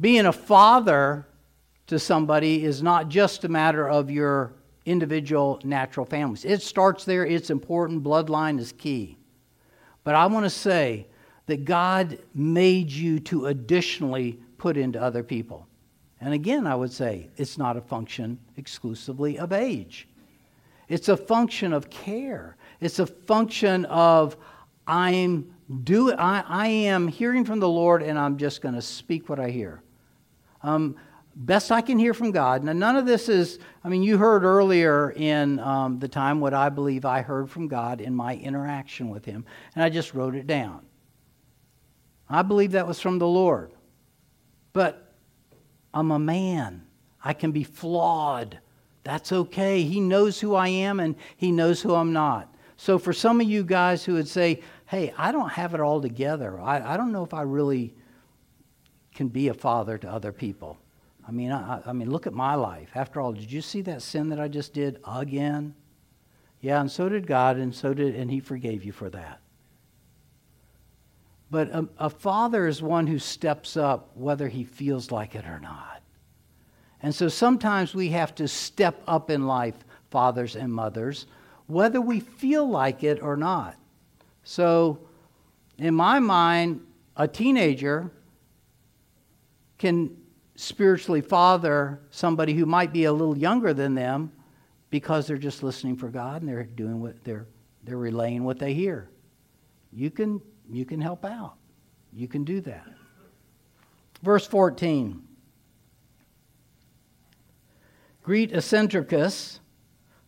[0.00, 1.26] Being a father
[1.88, 4.54] to somebody is not just a matter of your
[4.86, 6.46] individual natural families.
[6.46, 9.18] It starts there, it's important, bloodline is key.
[10.04, 11.06] But I want to say
[11.46, 15.68] that God made you to additionally put into other people.
[16.18, 20.08] And again, I would say it's not a function exclusively of age.
[20.88, 22.56] It's a function of care.
[22.80, 24.36] It's a function of
[24.86, 29.28] I'm doing I, I am hearing from the Lord and I'm just going to speak
[29.28, 29.82] what I hear.
[30.62, 30.96] Um,
[31.36, 32.62] best I can hear from God.
[32.64, 36.54] Now, none of this is, I mean, you heard earlier in um, the time what
[36.54, 39.44] I believe I heard from God in my interaction with Him,
[39.74, 40.84] and I just wrote it down.
[42.28, 43.72] I believe that was from the Lord.
[44.72, 45.12] But
[45.92, 46.86] I'm a man,
[47.22, 48.58] I can be flawed.
[49.04, 49.82] That's okay.
[49.82, 52.52] He knows who I am and He knows who I'm not.
[52.76, 56.00] So, for some of you guys who would say, hey, I don't have it all
[56.00, 57.94] together, I, I don't know if I really
[59.14, 60.78] can be a father to other people.
[61.26, 62.90] I mean, I, I mean, look at my life.
[62.94, 65.74] After all, did you see that sin that I just did again?
[66.60, 69.40] Yeah, and so did God, and so did, and He forgave you for that.
[71.50, 75.60] But a, a, father is one who steps up whether he feels like it or
[75.60, 75.93] not.
[77.04, 79.74] And so sometimes we have to step up in life,
[80.10, 81.26] fathers and mothers,
[81.66, 83.76] whether we feel like it or not.
[84.42, 85.00] So,
[85.76, 86.80] in my mind,
[87.14, 88.10] a teenager
[89.76, 90.16] can
[90.56, 94.32] spiritually father somebody who might be a little younger than them
[94.88, 97.46] because they're just listening for God and they're doing what they're
[97.82, 99.10] they're relaying what they hear.
[99.92, 100.40] You can
[100.70, 101.56] you can help out.
[102.14, 102.86] You can do that.
[104.22, 105.23] Verse 14.
[108.24, 109.60] Greet Asyncritus,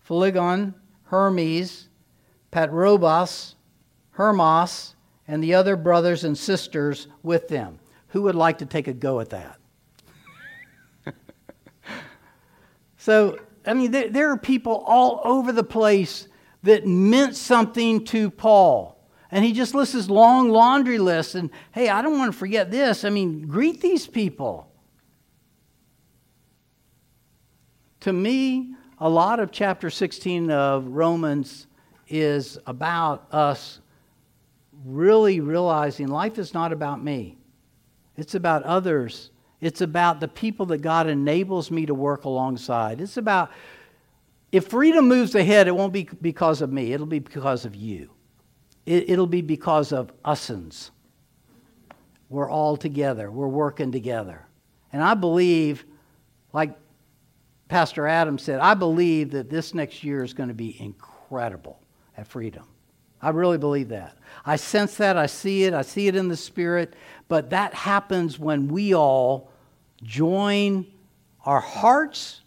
[0.07, 1.89] Phlegon, Hermes,
[2.53, 3.55] Patrobas,
[4.11, 4.95] Hermas,
[5.27, 7.81] and the other brothers and sisters with them.
[8.09, 9.59] Who would like to take a go at that?
[12.99, 16.29] so, I mean, there, there are people all over the place
[16.63, 18.97] that meant something to Paul.
[19.31, 21.35] And he just lists his long laundry list.
[21.35, 23.05] And hey, I don't want to forget this.
[23.05, 24.71] I mean, greet these people.
[28.07, 31.67] To me, a lot of chapter 16 of Romans
[32.07, 33.81] is about us
[34.85, 37.37] really realizing life is not about me,
[38.17, 39.33] it's about others.
[39.61, 43.01] It's about the people that God enables me to work alongside.
[43.01, 43.51] It's about
[44.53, 48.13] if freedom moves ahead, it won't be because of me, it'll be because of you.
[48.85, 50.91] It, will be because of usins.
[52.29, 54.47] We're all together, we're working together.
[54.93, 55.85] And I believe,
[56.53, 56.79] like
[57.69, 61.81] Pastor Adam said, I believe that this next year is going to be incredible
[62.17, 62.65] at Freedom.
[63.21, 64.17] I really believe that.
[64.45, 66.95] I sense that, I see it, I see it in the spirit,
[67.29, 69.51] but that happens when we all
[70.03, 70.87] join
[71.45, 72.43] our hearts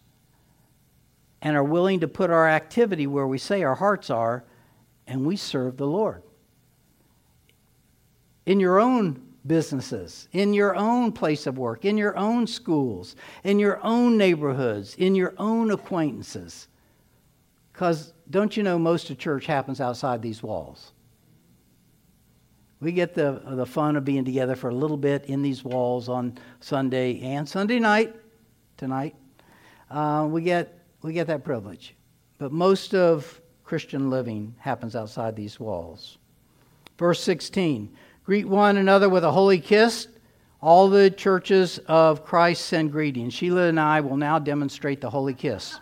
[1.42, 4.44] and are willing to put our activity where we say our hearts are,
[5.06, 6.22] and we serve the Lord
[8.46, 13.58] in your own businesses, in your own place of work, in your own schools, in
[13.58, 16.68] your own neighborhoods, in your own acquaintances.
[17.72, 20.92] Because don't you know most of church happens outside these walls?
[22.78, 26.08] We get the, the fun of being together for a little bit in these walls
[26.08, 28.14] on Sunday and Sunday night,
[28.76, 29.16] tonight.
[29.90, 31.96] Uh, we, get, we get that privilege.
[32.38, 36.18] But most of Christian living happens outside these walls.
[36.96, 37.96] Verse 16
[38.30, 40.06] Greet one another with a holy kiss.
[40.62, 43.34] All the churches of Christ send greetings.
[43.34, 45.76] Sheila and I will now demonstrate the holy kiss.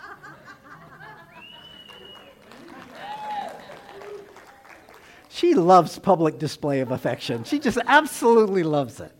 [5.29, 7.45] she loves public display of affection.
[7.45, 9.13] She just absolutely loves it.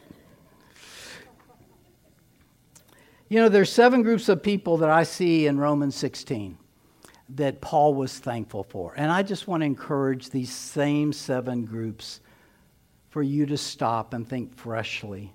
[3.29, 6.57] You know, there's seven groups of people that I see in Romans 16
[7.35, 8.95] that Paul was thankful for.
[8.97, 12.21] And I just want to encourage these same seven groups
[13.11, 15.33] for you to stop and think freshly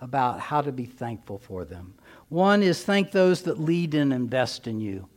[0.00, 1.94] about how to be thankful for them.
[2.28, 5.08] One is thank those that lead and invest in you.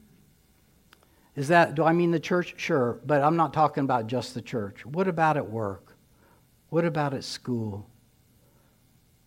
[1.35, 2.55] Is that, do I mean the church?
[2.57, 4.85] Sure, but I'm not talking about just the church.
[4.85, 5.95] What about at work?
[6.69, 7.87] What about at school?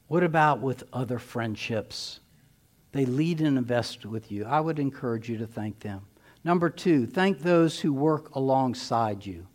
[0.08, 2.20] What about with other friendships?
[2.92, 4.44] They lead and invest with you.
[4.44, 6.02] I would encourage you to thank them.
[6.44, 9.46] Number two, thank those who work alongside you.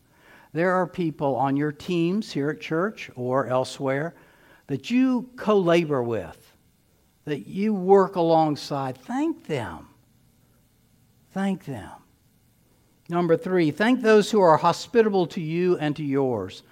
[0.54, 4.16] There are people on your teams here at church or elsewhere
[4.68, 6.56] that you co labor with,
[7.26, 8.98] that you work alongside.
[8.98, 9.88] Thank them.
[11.32, 11.91] Thank them.
[13.10, 16.64] Number three, thank those who are hospitable to you and to yours.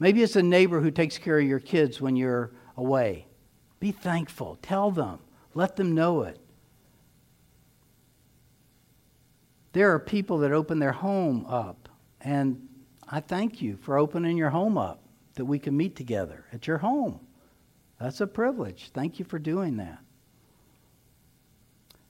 [0.00, 3.26] Maybe it's a neighbor who takes care of your kids when you're away.
[3.80, 4.58] Be thankful.
[4.62, 5.18] Tell them.
[5.54, 6.38] Let them know it.
[9.72, 11.88] There are people that open their home up
[12.20, 12.67] and
[13.10, 15.00] I thank you for opening your home up.
[15.34, 17.20] that we can meet together at your home.
[18.00, 18.90] That's a privilege.
[18.92, 20.00] Thank you for doing that.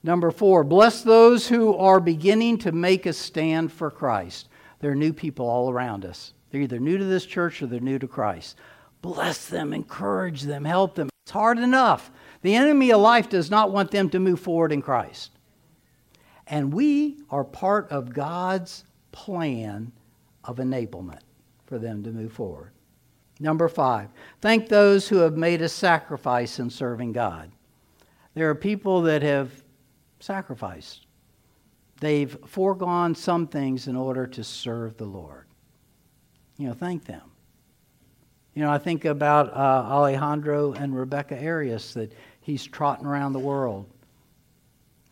[0.01, 4.49] Number four, bless those who are beginning to make a stand for Christ.
[4.79, 6.33] There are new people all around us.
[6.49, 8.57] They're either new to this church or they're new to Christ.
[9.03, 11.09] Bless them, encourage them, help them.
[11.23, 12.09] It's hard enough.
[12.41, 15.31] The enemy of life does not want them to move forward in Christ.
[16.47, 19.91] And we are part of God's plan
[20.49, 21.19] of enablement
[21.67, 22.71] for them to move forward.
[23.39, 24.09] Number five,
[24.41, 27.51] thank those who have made a sacrifice in serving God.
[28.33, 29.63] There are people that have
[30.19, 31.05] sacrificed,
[32.01, 35.45] they've foregone some things in order to serve the Lord.
[36.57, 37.21] You know, thank them.
[38.55, 43.39] You know, I think about uh, Alejandro and Rebecca Arias that he's trotting around the
[43.39, 43.85] world.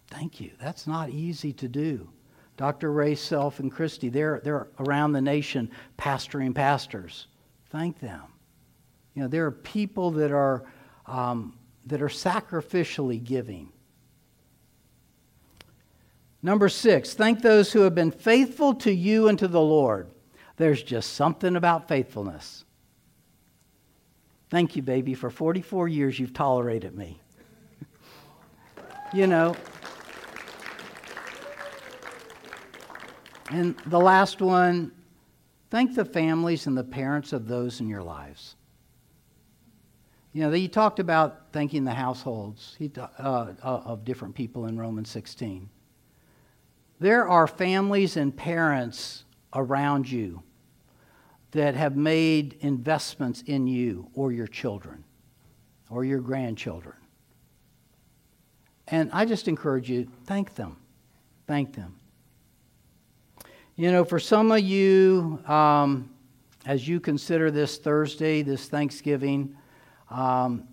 [0.08, 0.52] Thank you.
[0.60, 2.10] That's not easy to do.
[2.58, 2.92] Dr.
[2.92, 7.28] Ray Self and Christy, they're, they're around the nation pastoring pastors.
[7.70, 8.24] Thank them.
[9.14, 10.64] You know, there are people that are,
[11.06, 13.72] um, that are sacrificially giving.
[16.42, 20.10] Number six, thank those who have been faithful to you and to the Lord.
[20.56, 22.66] There's just something about faithfulness.
[24.50, 25.14] Thank you, baby.
[25.14, 27.20] For 44 years, you've tolerated me.
[29.14, 29.56] you know.
[33.50, 34.92] And the last one
[35.70, 38.56] thank the families and the parents of those in your lives.
[40.34, 44.78] You know, he talked about thanking the households he, uh, uh, of different people in
[44.78, 45.70] Romans 16.
[47.00, 49.24] There are families and parents
[49.54, 50.44] around you
[51.52, 55.04] that have made investments in you or your children
[55.90, 56.96] or your grandchildren.
[58.88, 60.78] And I just encourage you, thank them.
[61.48, 62.00] Thank them.
[63.80, 66.10] You know, for some of you, um,
[66.66, 69.56] as you consider this Thursday, this Thanksgiving,
[70.10, 70.68] um,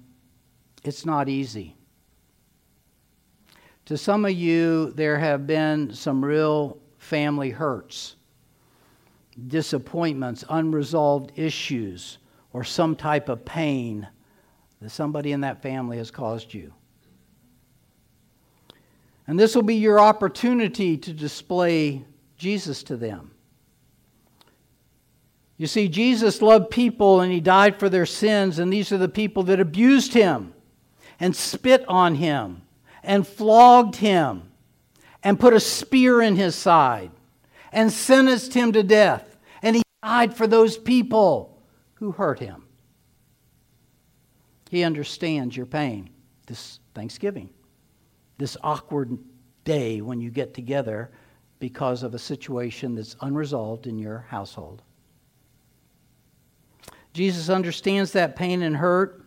[0.84, 1.76] it's not easy.
[3.84, 8.16] To some of you, there have been some real family hurts
[9.48, 12.18] disappointments, unresolved issues,
[12.54, 14.08] or some type of pain
[14.80, 16.72] that somebody in that family has caused you.
[19.26, 22.04] And this will be your opportunity to display
[22.44, 23.30] Jesus to them.
[25.56, 29.08] You see, Jesus loved people and he died for their sins, and these are the
[29.08, 30.52] people that abused him
[31.18, 32.60] and spit on him
[33.02, 34.52] and flogged him
[35.22, 37.12] and put a spear in his side
[37.72, 39.38] and sentenced him to death.
[39.62, 41.62] And he died for those people
[41.94, 42.66] who hurt him.
[44.68, 46.10] He understands your pain
[46.46, 47.48] this Thanksgiving,
[48.36, 49.16] this awkward
[49.64, 51.10] day when you get together
[51.58, 54.82] because of a situation that's unresolved in your household.
[57.12, 59.24] Jesus understands that pain and hurt.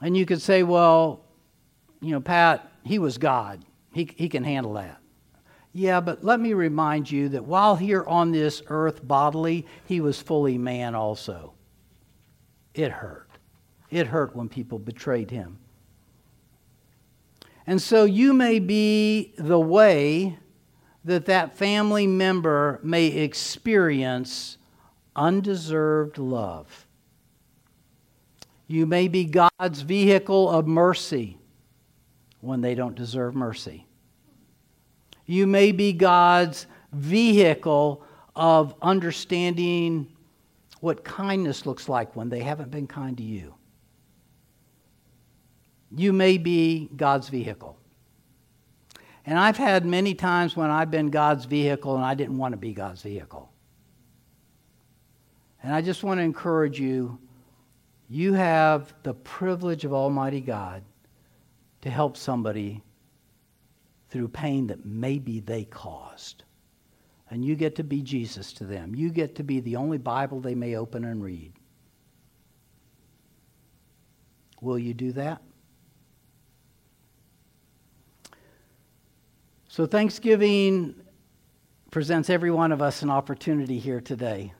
[0.00, 1.24] And you could say, well,
[2.00, 3.64] you know, Pat, he was God.
[3.92, 5.00] He, he can handle that.
[5.72, 10.20] Yeah, but let me remind you that while here on this earth bodily, he was
[10.20, 11.54] fully man also.
[12.74, 13.28] It hurt.
[13.90, 15.58] It hurt when people betrayed him.
[17.66, 20.38] And so you may be the way
[21.04, 24.58] that that family member may experience
[25.14, 26.86] undeserved love.
[28.66, 31.38] You may be God's vehicle of mercy
[32.40, 33.86] when they don't deserve mercy.
[35.26, 38.04] You may be God's vehicle
[38.34, 40.08] of understanding
[40.80, 43.54] what kindness looks like when they haven't been kind to you.
[45.94, 47.76] You may be God's vehicle.
[49.24, 52.58] And I've had many times when I've been God's vehicle and I didn't want to
[52.58, 53.50] be God's vehicle.
[55.62, 57.18] And I just want to encourage you
[58.08, 60.82] you have the privilege of Almighty God
[61.80, 62.82] to help somebody
[64.10, 66.44] through pain that maybe they caused.
[67.30, 68.94] And you get to be Jesus to them.
[68.94, 71.54] You get to be the only Bible they may open and read.
[74.60, 75.40] Will you do that?
[79.72, 80.96] So, Thanksgiving
[81.90, 84.52] presents every one of us an opportunity here today.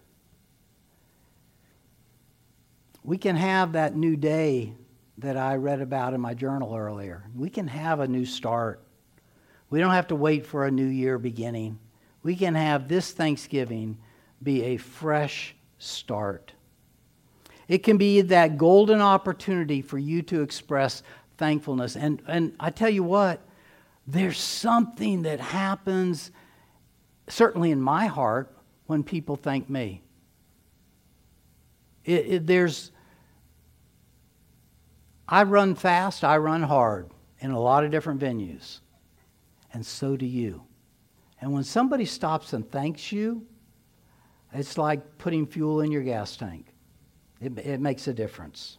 [3.04, 4.72] We can have that new day
[5.18, 7.24] that I read about in my journal earlier.
[7.36, 8.82] We can have a new start.
[9.68, 11.78] We don't have to wait for a new year beginning.
[12.22, 13.98] We can have this Thanksgiving
[14.42, 16.54] be a fresh start.
[17.68, 21.02] It can be that golden opportunity for you to express
[21.36, 21.96] thankfulness.
[21.96, 23.42] And, and I tell you what,
[24.06, 26.30] there's something that happens,
[27.28, 28.54] certainly in my heart,
[28.86, 30.02] when people thank me.
[32.04, 32.90] It, it, there's,
[35.28, 38.80] I run fast, I run hard in a lot of different venues,
[39.72, 40.62] and so do you.
[41.40, 43.46] And when somebody stops and thanks you,
[44.52, 46.66] it's like putting fuel in your gas tank.
[47.40, 48.78] It, it makes a difference.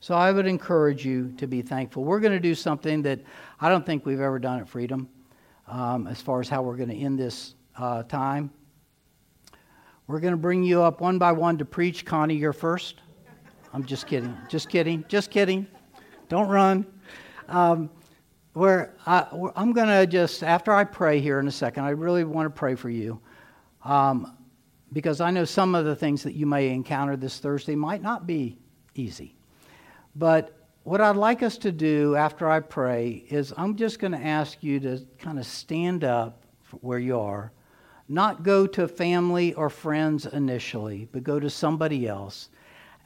[0.00, 2.04] So I would encourage you to be thankful.
[2.04, 3.20] We're going to do something that
[3.60, 5.08] I don't think we've ever done at Freedom
[5.68, 8.50] um, as far as how we're going to end this uh, time.
[10.06, 12.06] We're going to bring you up one by one to preach.
[12.06, 13.02] Connie, you're first.
[13.74, 14.34] I'm just kidding.
[14.48, 15.04] Just kidding.
[15.06, 15.66] Just kidding.
[16.30, 16.86] Don't run.
[17.48, 17.90] Um,
[18.54, 22.24] where I, am going to just, after I pray here in a second, I really
[22.24, 23.20] want to pray for you.
[23.84, 24.36] Um,
[24.92, 28.26] because I know some of the things that you may encounter this Thursday might not
[28.26, 28.58] be
[28.94, 29.36] easy.
[30.14, 34.18] But what I'd like us to do after I pray is I'm just going to
[34.18, 36.42] ask you to kind of stand up
[36.80, 37.52] where you are,
[38.08, 42.48] not go to family or friends initially, but go to somebody else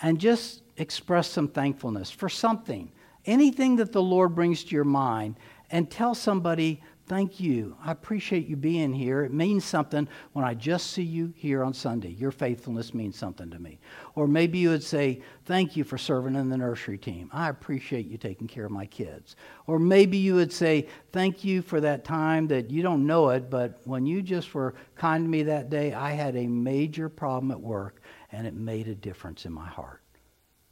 [0.03, 2.91] and just express some thankfulness for something,
[3.27, 5.37] anything that the Lord brings to your mind,
[5.71, 7.77] and tell somebody, Thank you.
[7.85, 9.25] I appreciate you being here.
[9.25, 12.09] It means something when I just see you here on Sunday.
[12.09, 13.79] Your faithfulness means something to me.
[14.15, 17.29] Or maybe you would say, Thank you for serving in the nursery team.
[17.31, 19.37] I appreciate you taking care of my kids.
[19.67, 23.51] Or maybe you would say, Thank you for that time that you don't know it,
[23.51, 27.51] but when you just were kind to me that day, I had a major problem
[27.51, 28.01] at work
[28.33, 30.01] and it made a difference in my heart.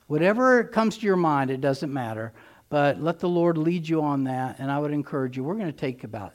[0.07, 2.33] Whatever comes to your mind, it doesn't matter.
[2.73, 4.57] But let the Lord lead you on that.
[4.59, 6.33] And I would encourage you, we're going to take about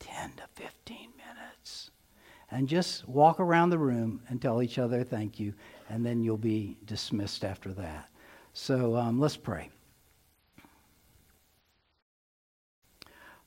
[0.00, 1.92] 10 to 15 minutes
[2.50, 5.54] and just walk around the room and tell each other thank you.
[5.88, 8.08] And then you'll be dismissed after that.
[8.52, 9.70] So um, let's pray.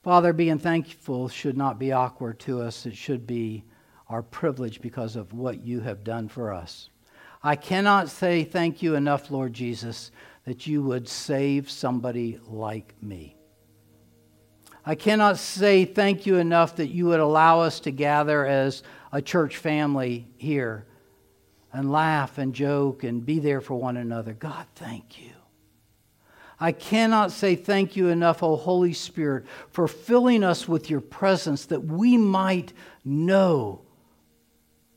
[0.02, 2.86] Father, being thankful should not be awkward to us.
[2.86, 3.66] It should be
[4.08, 6.90] our privilege because of what you have done for us.
[7.44, 10.12] I cannot say thank you enough, Lord Jesus,
[10.46, 13.36] that you would save somebody like me.
[14.86, 18.82] I cannot say thank you enough that you would allow us to gather as
[19.12, 20.86] a church family here
[21.72, 24.34] and laugh and joke and be there for one another.
[24.34, 25.32] God, thank you.
[26.60, 31.66] I cannot say thank you enough, O Holy Spirit, for filling us with your presence
[31.68, 32.74] that we might
[33.06, 33.82] know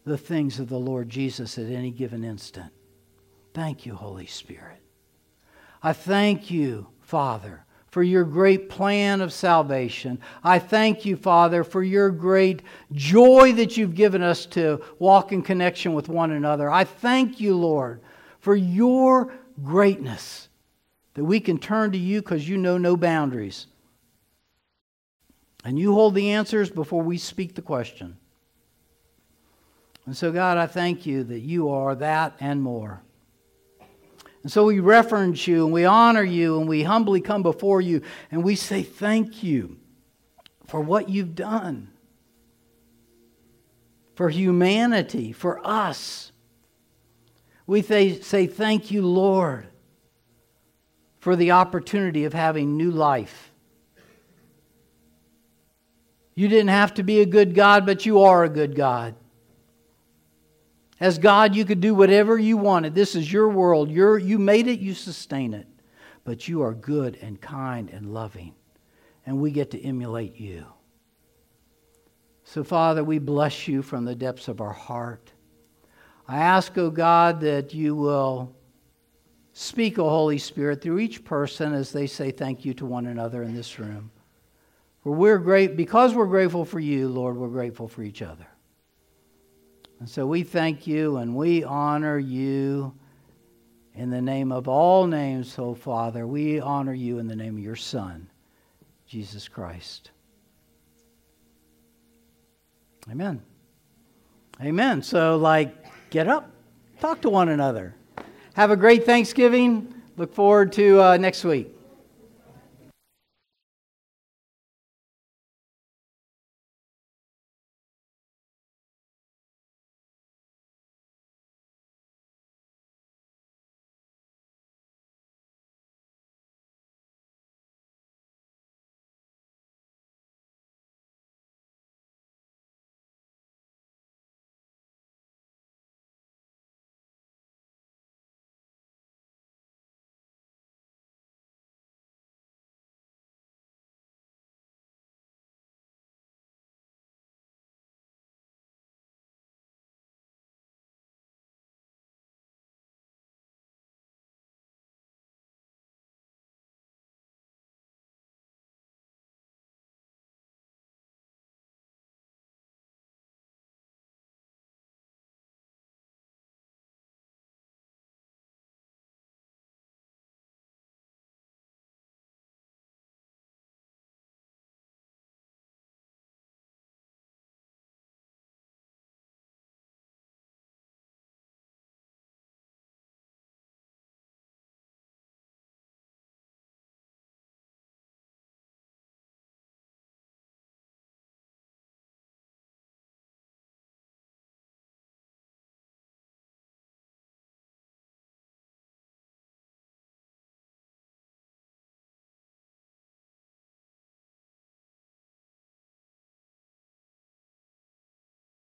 [0.05, 2.73] the things of the Lord Jesus at any given instant.
[3.55, 4.82] Thank you, Holy Spirit.
[5.83, 10.21] I thank you, Father, for your great plan of salvation.
[10.43, 12.63] I thank you, Father, for your great
[12.93, 16.71] joy that you've given us to walk in connection with one another.
[16.71, 18.01] I thank you, Lord,
[18.39, 20.49] for your greatness
[21.15, 23.67] that we can turn to you because you know no boundaries.
[25.65, 28.17] And you hold the answers before we speak the question.
[30.07, 33.03] And so, God, I thank you that you are that and more.
[34.43, 38.03] And so we reference you and we honor you and we humbly come before you
[38.31, 39.79] and we say thank you
[40.67, 41.93] for what you've done
[44.15, 46.33] for humanity, for us.
[47.67, 49.67] We say thank you, Lord,
[51.19, 53.53] for the opportunity of having new life.
[56.35, 59.15] You didn't have to be a good God, but you are a good God.
[61.03, 62.95] As God, you could do whatever you wanted.
[62.95, 63.91] This is your world.
[63.91, 65.67] You're, you made it, you sustain it.
[66.23, 68.55] But you are good and kind and loving.
[69.27, 70.65] And we get to emulate you.
[72.45, 75.33] So, Father, we bless you from the depths of our heart.
[76.29, 78.55] I ask, O oh God, that you will
[79.55, 83.07] speak, O oh Holy Spirit, through each person as they say thank you to one
[83.07, 84.13] another in this room.
[85.03, 88.47] For we're great, because we're grateful for you, Lord, we're grateful for each other.
[90.03, 92.93] And so we thank you and we honor you
[93.95, 96.27] in the name of all names, oh Father.
[96.27, 98.29] We honor you in the name of your Son,
[99.07, 100.11] Jesus Christ.
[103.09, 103.41] Amen.
[104.61, 105.03] Amen.
[105.03, 105.73] So, like,
[106.11, 106.51] get up,
[106.99, 107.95] talk to one another.
[108.55, 109.95] Have a great Thanksgiving.
[110.17, 111.72] Look forward to uh, next week.